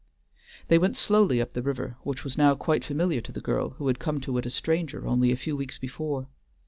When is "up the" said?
1.39-1.61